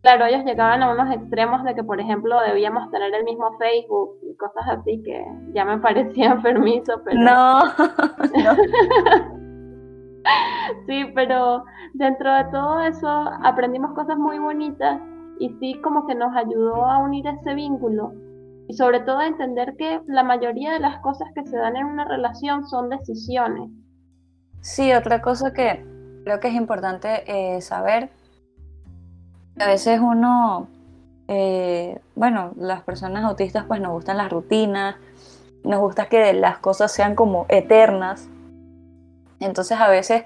[0.00, 4.18] Claro, ellos llegaban a unos extremos de que, por ejemplo, debíamos tener el mismo Facebook
[4.22, 7.20] y cosas así que ya me parecía enfermizo, pero...
[7.20, 8.56] No, no.
[10.86, 13.08] sí, pero dentro de todo eso
[13.42, 15.00] aprendimos cosas muy bonitas
[15.38, 18.12] y sí como que nos ayudó a unir ese vínculo
[18.68, 22.04] y sobre todo entender que la mayoría de las cosas que se dan en una
[22.04, 23.70] relación son decisiones.
[24.60, 25.84] Sí, otra cosa que
[26.24, 28.10] creo que es importante eh, saber,
[29.58, 30.68] a veces uno,
[31.28, 34.96] eh, bueno, las personas autistas pues nos gustan las rutinas,
[35.62, 38.28] nos gusta que las cosas sean como eternas,
[39.40, 40.24] entonces a veces,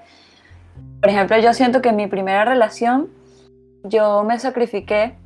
[1.01, 3.09] por ejemplo, yo siento que en mi primera relación
[3.83, 5.17] yo me sacrifiqué,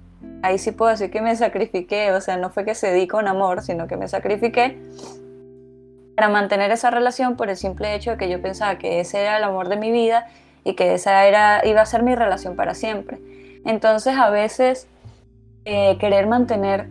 [0.42, 3.28] ahí sí puedo decir que me sacrifiqué, o sea, no fue que se di con
[3.28, 4.80] amor, sino que me sacrifiqué
[6.16, 9.38] para mantener esa relación por el simple hecho de que yo pensaba que ese era
[9.38, 10.28] el amor de mi vida
[10.64, 13.20] y que esa era, iba a ser mi relación para siempre.
[13.66, 14.88] Entonces a veces
[15.66, 16.88] eh, querer mantener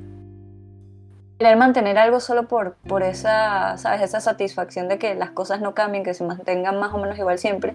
[1.43, 4.01] querer mantener algo solo por, por esa, ¿sabes?
[4.01, 7.37] esa satisfacción de que las cosas no cambien, que se mantengan más o menos igual
[7.37, 7.75] siempre,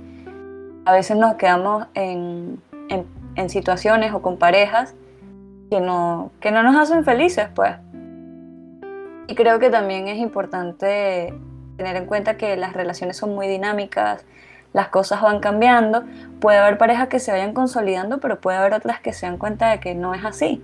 [0.86, 2.62] a veces nos quedamos en,
[3.36, 4.94] en, situaciones o con parejas
[5.70, 7.76] que no, que no nos hacen felices, pues.
[9.28, 11.34] Y creo que también es importante
[11.76, 14.26] tener en cuenta que las relaciones son muy dinámicas,
[14.74, 16.04] las cosas van cambiando,
[16.40, 19.70] puede haber parejas que se vayan consolidando, pero puede haber otras que se dan cuenta
[19.72, 20.64] de que no es así.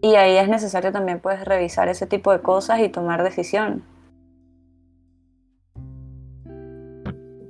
[0.00, 3.82] Y ahí es necesario también pues revisar ese tipo de cosas y tomar decisiones.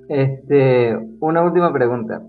[0.08, 2.22] Este, una última pregunta.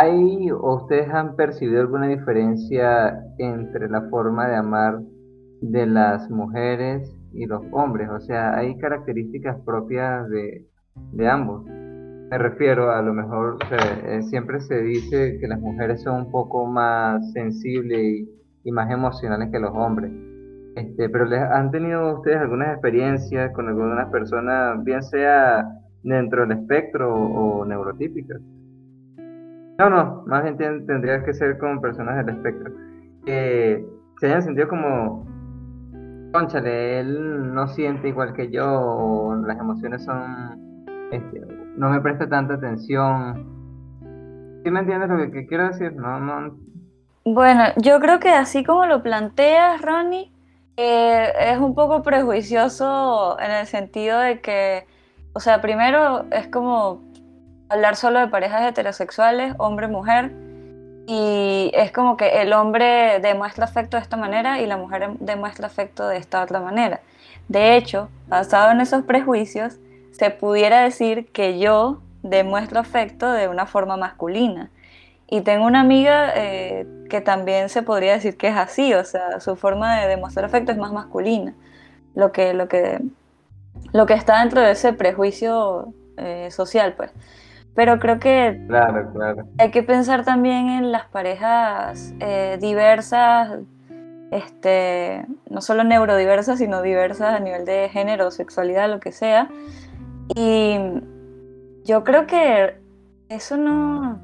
[0.00, 5.02] ¿Hay o ustedes han percibido alguna diferencia entre la forma de amar
[5.60, 8.08] de las mujeres y los hombres?
[8.08, 11.66] O sea, ¿hay características propias de, ambos?
[11.66, 13.58] Me refiero, a lo mejor
[14.06, 18.26] eh, siempre se dice que las mujeres son un poco más sensibles
[18.64, 20.10] y más emocionales que los hombres.
[20.76, 25.62] Este, pero han tenido ustedes algunas experiencias con algunas personas, bien sea
[26.02, 28.40] dentro del espectro o, neurotípicas.
[29.80, 32.70] No, no, más bien tendría que ser con personas del espectro.
[33.24, 33.82] Que
[34.18, 35.26] se hayan sentido como,
[36.34, 41.40] conchale, él no siente igual que yo, las emociones son, este,
[41.78, 44.60] no me presta tanta atención.
[44.62, 45.96] ¿Sí me entiendes lo que, quiero decir?
[45.96, 46.58] No, no,
[47.24, 50.30] bueno, yo creo que así como lo planteas, Ronnie,
[50.76, 54.86] eh, es un poco prejuicioso en el sentido de que,
[55.32, 57.09] o sea, primero es como
[57.70, 60.32] hablar solo de parejas heterosexuales, hombre-mujer,
[61.06, 65.66] y es como que el hombre demuestra afecto de esta manera y la mujer demuestra
[65.66, 67.00] afecto de esta otra manera.
[67.48, 69.78] De hecho, basado en esos prejuicios,
[70.12, 74.70] se pudiera decir que yo demuestro afecto de una forma masculina
[75.26, 79.40] y tengo una amiga eh, que también se podría decir que es así, o sea,
[79.40, 81.54] su forma de demostrar afecto es más masculina,
[82.14, 83.00] lo que, lo que,
[83.92, 87.12] lo que está dentro de ese prejuicio eh, social, pues.
[87.74, 88.60] Pero creo que
[89.58, 93.58] hay que pensar también en las parejas eh, diversas,
[94.30, 99.48] este, no solo neurodiversas, sino diversas a nivel de género, sexualidad, lo que sea.
[100.34, 100.78] Y
[101.84, 102.76] yo creo que
[103.28, 104.18] eso no,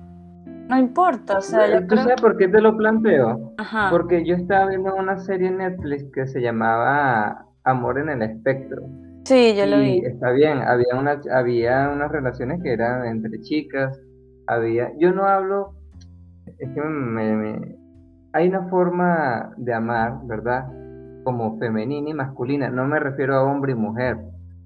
[0.68, 1.38] no importa.
[1.38, 2.02] O sea, yo ¿Tú creo...
[2.02, 3.52] sabes por qué te lo planteo?
[3.59, 3.88] Ajá.
[3.90, 8.82] Porque yo estaba viendo una serie en Netflix que se llamaba Amor en el Espectro.
[9.26, 10.06] Sí, yo lo Y vi.
[10.06, 13.98] está bien, había una, había unas relaciones que eran entre chicas,
[14.46, 15.74] había, yo no hablo,
[16.58, 17.76] es que me, me-
[18.32, 20.66] hay una forma de amar, ¿verdad?
[21.24, 24.18] Como femenina y masculina, no me refiero a hombre y mujer,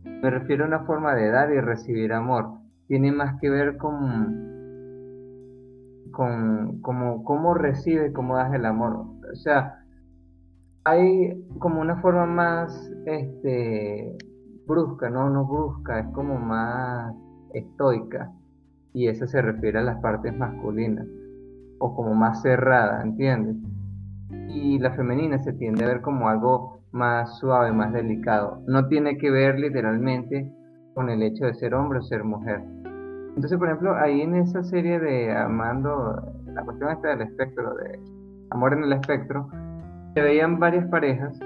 [0.05, 2.51] me refiero a una forma de dar y recibir amor,
[2.89, 4.51] tiene más que ver con,
[6.13, 9.77] con, como, cómo recibes, cómo das el amor, o sea,
[10.85, 14.17] hay como una forma más, este,
[14.71, 17.15] brusca, no, no brusca, es como más
[17.53, 18.31] estoica.
[18.93, 21.07] Y eso se refiere a las partes masculinas,
[21.79, 23.57] o como más cerrada, ¿entiendes?
[24.49, 28.63] Y la femenina se tiende a ver como algo más suave, más delicado.
[28.67, 30.53] No tiene que ver literalmente
[30.95, 32.63] con el hecho de ser hombre o ser mujer.
[33.37, 38.01] Entonces, por ejemplo, ahí en esa serie de Amando, la cuestión esta del espectro, de
[38.51, 39.49] Amor en el espectro,
[40.15, 41.39] se veían varias parejas,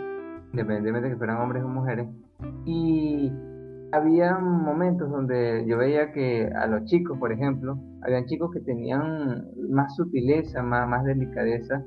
[0.55, 2.07] independientemente de que fueran hombres o mujeres,
[2.64, 3.33] y
[3.93, 9.47] había momentos donde yo veía que a los chicos, por ejemplo, habían chicos que tenían
[9.71, 11.83] más sutileza, más, más delicadeza,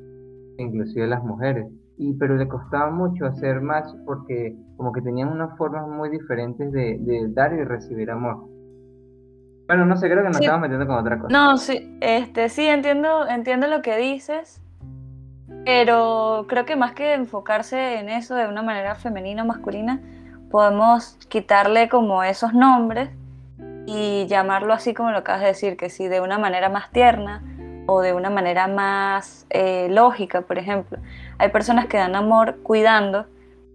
[0.57, 1.67] inclusive las mujeres.
[1.97, 6.71] Y, pero le costaba mucho hacer match porque como que tenían unas formas muy diferentes
[6.71, 8.37] de, de dar y recibir amor.
[9.67, 10.43] Bueno, no sé, creo que nos Sí.
[10.45, 11.33] estamos metiendo con otra cosa.
[11.37, 14.61] No, sí, este, sí, entiendo, entiendo lo que dices,
[15.67, 19.99] pero creo que más que enfocarse en eso de una manera femenina o masculina,
[20.49, 23.09] podemos quitarle como esos nombres
[23.85, 27.43] y llamarlo así como lo acabas de decir, que sí, de una manera más tierna
[27.85, 30.99] o de una manera más eh, lógica, por ejemplo.
[31.37, 33.25] Hay personas que dan amor cuidando,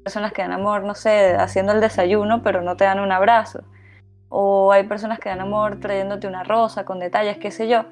[0.02, 3.64] personas que dan amor, no sé, haciendo el desayuno, pero no te dan un abrazo.
[4.30, 7.84] O hay personas que dan amor trayéndote una rosa con detalles, qué sé yo.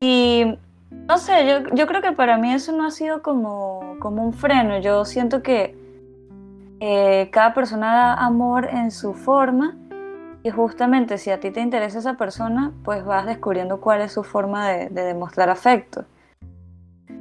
[0.00, 0.56] Y
[0.90, 4.32] no sé, yo, yo creo que para mí eso no ha sido como, como un
[4.32, 4.78] freno.
[4.78, 5.76] Yo siento que
[6.80, 9.76] eh, cada persona da amor en su forma
[10.42, 14.22] y justamente si a ti te interesa esa persona, pues vas descubriendo cuál es su
[14.22, 16.04] forma de, de demostrar afecto.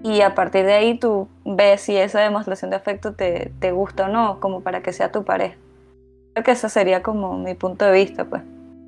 [0.03, 4.05] Y a partir de ahí tú ves si esa demostración de afecto te, te gusta
[4.05, 5.55] o no, como para que sea tu pareja.
[6.33, 8.43] Creo que ese sería como mi punto de vista, pues.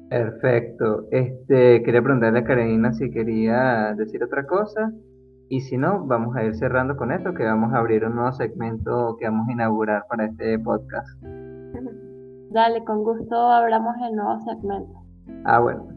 [0.10, 1.06] Perfecto.
[1.12, 4.92] Este, quería preguntarle a Karenina si quería decir otra cosa.
[5.50, 8.32] Y si no, vamos a ir cerrando con esto, que vamos a abrir un nuevo
[8.34, 11.08] segmento que vamos a inaugurar para este podcast.
[12.52, 14.94] Dale, con gusto abramos el nuevo segmento.
[15.46, 15.88] Ah, bueno.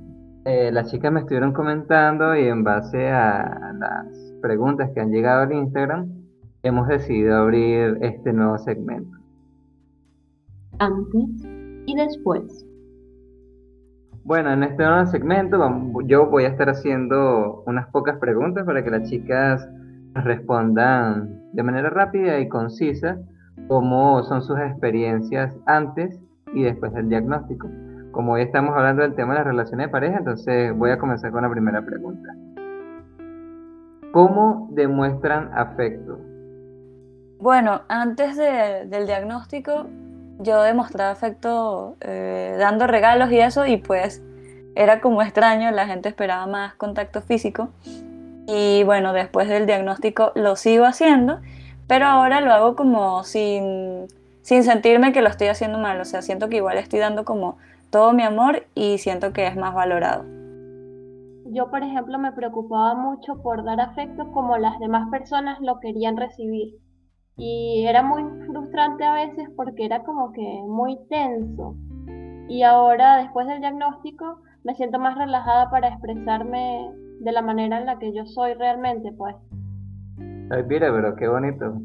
[0.44, 5.42] Eh, las chicas me estuvieron comentando y en base a las preguntas que han llegado
[5.42, 6.08] al Instagram,
[6.62, 9.16] hemos decidido abrir este nuevo segmento.
[10.78, 11.46] Antes
[11.86, 12.66] y después.
[14.24, 15.58] Bueno, en este nuevo segmento
[16.04, 19.68] yo voy a estar haciendo unas pocas preguntas para que las chicas
[20.14, 23.18] respondan de manera rápida y concisa
[23.68, 26.20] cómo son sus experiencias antes
[26.54, 27.68] y después del diagnóstico.
[28.12, 31.32] Como hoy estamos hablando del tema de las relaciones de pareja, entonces voy a comenzar
[31.32, 32.28] con la primera pregunta.
[34.12, 36.18] ¿Cómo demuestran afecto?
[37.40, 39.86] Bueno, antes de- del diagnóstico,
[40.42, 44.22] yo demostraba afecto eh, dando regalos y eso, y pues
[44.74, 47.70] era como extraño, la gente esperaba más contacto físico.
[48.46, 51.40] Y bueno, después del diagnóstico lo sigo haciendo,
[51.86, 54.08] pero ahora lo hago como sin,
[54.42, 57.58] sin sentirme que lo estoy haciendo mal, o sea, siento que igual estoy dando como
[57.90, 60.24] todo mi amor y siento que es más valorado.
[61.46, 66.16] Yo, por ejemplo, me preocupaba mucho por dar afecto como las demás personas lo querían
[66.16, 66.81] recibir.
[67.36, 71.76] Y era muy frustrante a veces porque era como que muy tenso.
[72.48, 76.90] Y ahora, después del diagnóstico, me siento más relajada para expresarme
[77.20, 79.34] de la manera en la que yo soy realmente, pues.
[80.50, 81.80] Ay, mira, pero qué bonito.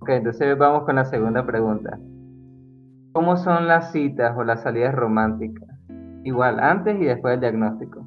[0.00, 1.98] Ok, entonces vamos con la segunda pregunta.
[3.12, 5.68] ¿Cómo son las citas o las salidas románticas?
[6.24, 8.04] Igual, antes y después del diagnóstico.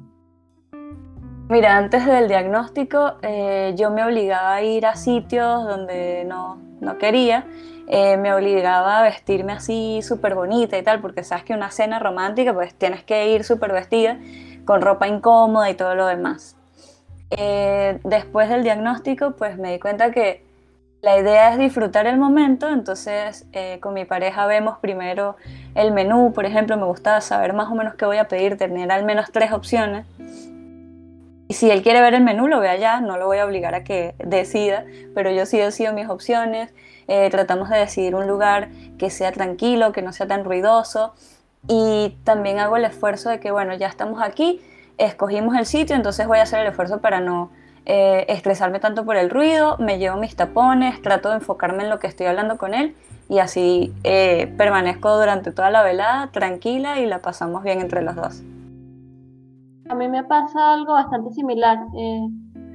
[1.48, 6.98] Mira, antes del diagnóstico eh, yo me obligaba a ir a sitios donde no, no
[6.98, 7.46] quería,
[7.86, 12.00] eh, me obligaba a vestirme así súper bonita y tal, porque sabes que una cena
[12.00, 14.18] romántica pues tienes que ir súper vestida,
[14.64, 16.56] con ropa incómoda y todo lo demás.
[17.30, 20.44] Eh, después del diagnóstico pues me di cuenta que
[21.00, 25.36] la idea es disfrutar el momento, entonces eh, con mi pareja vemos primero
[25.76, 28.90] el menú, por ejemplo, me gusta saber más o menos qué voy a pedir, tener
[28.90, 30.06] al menos tres opciones.
[31.48, 33.74] Y si él quiere ver el menú, lo ve allá, no lo voy a obligar
[33.74, 34.84] a que decida,
[35.14, 36.74] pero yo sí decido mis opciones,
[37.08, 38.68] eh, tratamos de decidir un lugar
[38.98, 41.14] que sea tranquilo, que no sea tan ruidoso.
[41.68, 44.60] Y también hago el esfuerzo de que, bueno, ya estamos aquí,
[44.98, 47.50] escogimos el sitio, entonces voy a hacer el esfuerzo para no
[47.84, 52.00] eh, estresarme tanto por el ruido, me llevo mis tapones, trato de enfocarme en lo
[52.00, 52.96] que estoy hablando con él
[53.28, 58.16] y así eh, permanezco durante toda la velada tranquila y la pasamos bien entre los
[58.16, 58.42] dos.
[59.88, 61.78] A mí me pasa algo bastante similar.
[61.96, 62.28] Eh,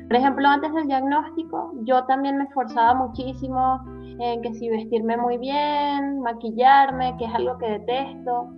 [0.07, 3.82] por ejemplo, antes del diagnóstico, yo también me esforzaba muchísimo
[4.20, 8.49] en que si vestirme muy bien, maquillarme, que es algo que detesto,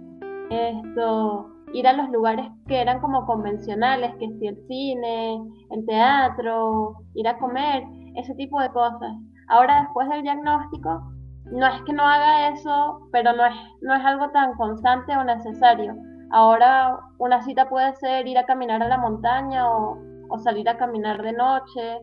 [0.50, 5.42] esto, ir a los lugares que eran como convencionales, que si el cine,
[5.72, 7.84] el teatro, ir a comer,
[8.16, 9.14] ese tipo de cosas.
[9.48, 11.12] Ahora después del diagnóstico,
[11.52, 15.24] no es que no haga eso, pero no es, no es algo tan constante o
[15.24, 15.96] necesario.
[16.32, 19.98] Ahora una cita puede ser ir a caminar a la montaña o,
[20.30, 22.02] o salir a caminar de noche,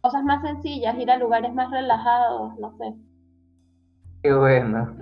[0.00, 2.94] cosas más sencillas, ir a lugares más relajados, no sé.
[4.22, 4.96] Qué bueno.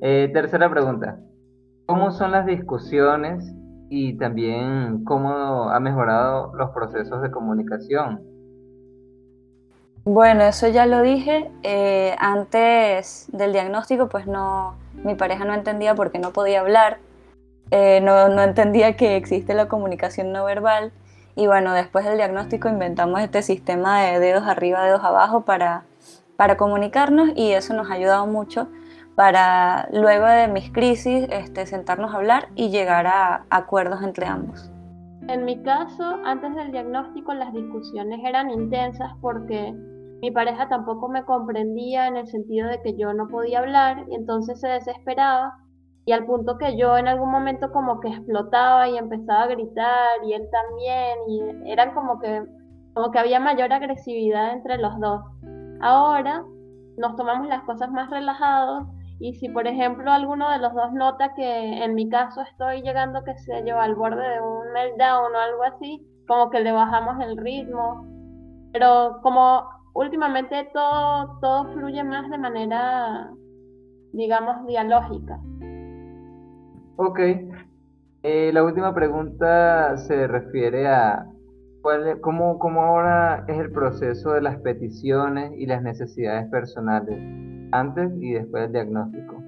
[0.00, 1.18] Eh, tercera pregunta.
[1.86, 3.52] ¿Cómo son las discusiones
[3.90, 8.22] y también cómo ha mejorado los procesos de comunicación?
[10.04, 11.50] Bueno, eso ya lo dije.
[11.62, 16.98] Eh, antes del diagnóstico, pues no, mi pareja no entendía por qué no podía hablar.
[17.70, 20.92] Eh, no, entendía que existe la comunicación no verbal.
[21.36, 25.84] Y bueno, después del diagnóstico inventamos este sistema de dedos arriba, dedos abajo para,
[26.36, 28.68] para comunicarnos y eso nos ha ayudado mucho
[29.14, 34.70] para luego de mis crisis este, sentarnos a hablar y llegar a acuerdos entre ambos.
[35.28, 39.72] En mi caso, antes del diagnóstico las discusiones eran intensas porque
[40.20, 44.14] mi pareja tampoco me comprendía en el sentido de que yo no podía hablar y
[44.16, 45.58] entonces se desesperaba
[46.06, 50.24] y al punto que yo en algún momento como que explotaba y empezaba a gritar
[50.24, 52.44] y él también y eran como que
[52.94, 55.22] como que había mayor agresividad entre los dos.
[55.80, 56.44] Ahora
[56.96, 58.86] nos tomamos las cosas más relajados
[59.20, 63.22] y si, por ejemplo, alguno de los dos nota que en mi caso estoy llegando,
[63.22, 67.22] que se lleva al borde de un meltdown o algo así, como que le bajamos
[67.22, 68.06] el ritmo.
[68.72, 69.62] Pero como
[69.94, 73.30] últimamente todo, todo fluye más de manera,
[74.12, 75.38] digamos, dialógica.
[76.96, 77.20] Ok.
[78.22, 81.26] Eh, la última pregunta se refiere a
[81.82, 87.18] cuál, cómo, cómo ahora es el proceso de las peticiones y las necesidades personales
[87.72, 89.42] antes y después del diagnóstico?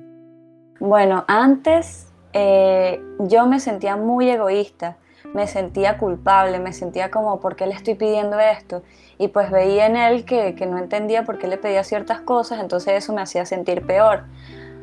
[0.81, 4.97] Bueno, antes eh, yo me sentía muy egoísta,
[5.35, 8.83] me sentía culpable, me sentía como, ¿por qué le estoy pidiendo esto?
[9.19, 12.61] Y pues veía en él que, que no entendía por qué le pedía ciertas cosas,
[12.61, 14.25] entonces eso me hacía sentir peor.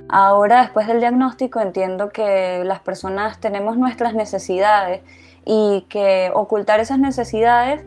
[0.09, 5.01] Ahora, después del diagnóstico, entiendo que las personas tenemos nuestras necesidades
[5.45, 7.85] y que ocultar esas necesidades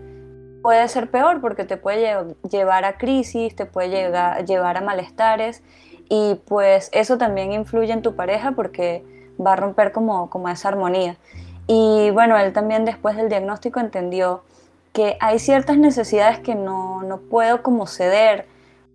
[0.62, 4.12] puede ser peor porque te puede llevar a crisis, te puede
[4.46, 5.62] llevar a malestares
[6.08, 9.04] y pues eso también influye en tu pareja porque
[9.44, 11.16] va a romper como, como esa armonía.
[11.66, 14.44] Y bueno, él también después del diagnóstico entendió
[14.92, 18.46] que hay ciertas necesidades que no, no puedo como ceder.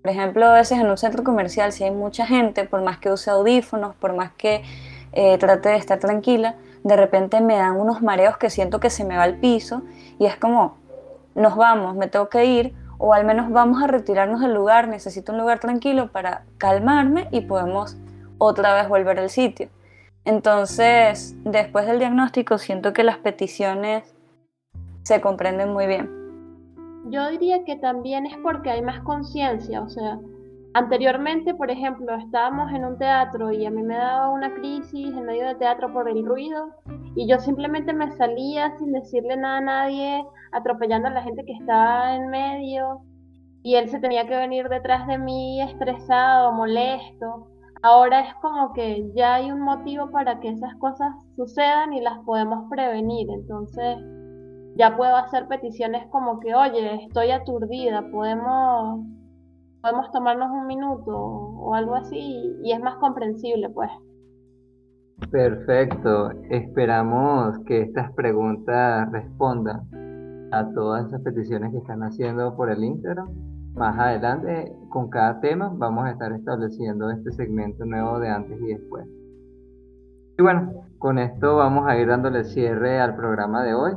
[0.07, 3.11] Por ejemplo, a veces en un centro comercial, si hay mucha gente, por más que
[3.11, 4.63] use audífonos, por más que
[5.11, 6.55] eh, trate de estar tranquila,
[6.85, 9.81] de repente me dan unos mareos que siento que se me va al piso
[10.17, 10.77] y es como,
[11.35, 15.33] nos vamos, me tengo que ir, o al menos vamos a retirarnos del lugar, necesito
[15.33, 17.97] un lugar tranquilo para calmarme y podemos
[18.37, 19.67] otra vez volver al sitio.
[20.23, 24.15] Entonces, después del diagnóstico, siento que las peticiones
[25.03, 26.16] se comprenden muy bien.
[27.09, 30.19] Yo diría que también es porque hay más conciencia, o sea,
[30.77, 35.25] Anteriormente, por ejemplo, estábamos en un teatro y a mí me daba una crisis en
[35.25, 36.69] medio del teatro por el ruido
[37.15, 41.53] y yo simplemente me salía sin decirle nada a nadie, atropellando a la gente que
[41.53, 43.01] estaba en medio
[43.63, 47.47] y él se tenía que venir detrás de mí estresado, molesto.
[47.81, 52.19] Ahora es como que ya hay un motivo para que esas cosas sucedan y las
[52.19, 53.27] podemos prevenir.
[53.31, 53.97] Entonces
[54.77, 59.05] ya puedo hacer peticiones como que, oye, estoy aturdida, podemos
[59.81, 63.89] podemos tomarnos un minuto o algo así y es más comprensible, pues.
[65.31, 66.31] Perfecto.
[66.49, 69.81] Esperamos que estas preguntas respondan
[70.51, 73.27] a todas esas peticiones que están haciendo por el Instagram.
[73.73, 78.73] Más adelante, con cada tema, vamos a estar estableciendo este segmento nuevo de antes y
[78.73, 79.07] después.
[80.37, 83.93] Y bueno, con esto vamos a ir dándole cierre al programa de hoy.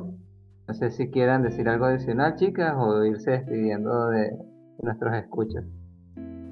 [0.71, 4.39] No sé si quieran decir algo adicional, chicas, o irse despidiendo de
[4.81, 5.65] nuestros escuchas.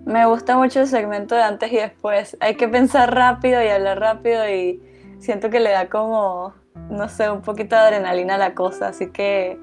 [0.06, 2.36] Me gusta mucho el segmento de antes y después.
[2.40, 4.82] Hay que pensar rápido y hablar rápido y
[5.20, 6.52] siento que le da como
[6.90, 9.56] no sé, un poquito de adrenalina a la cosa, así que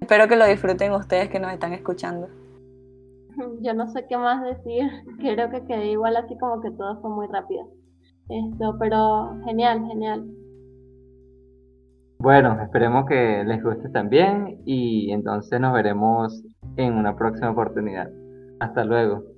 [0.00, 2.26] espero que lo disfruten ustedes que nos están escuchando.
[3.60, 4.90] Yo no sé qué más decir,
[5.20, 7.68] creo que quedé igual así como que todo fue muy rápido.
[8.28, 10.26] Esto, pero genial, genial.
[12.24, 16.42] Bueno, esperemos que les guste también y entonces nos veremos
[16.78, 18.08] en una próxima oportunidad.
[18.60, 19.33] Hasta luego.